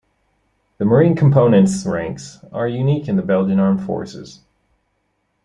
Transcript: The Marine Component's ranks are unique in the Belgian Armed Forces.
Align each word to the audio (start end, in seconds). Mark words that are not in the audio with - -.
The 0.79 0.85
Marine 0.85 1.15
Component's 1.15 1.85
ranks 1.85 2.39
are 2.51 2.67
unique 2.67 3.07
in 3.07 3.17
the 3.17 3.21
Belgian 3.21 3.59
Armed 3.59 3.85
Forces. 3.85 4.41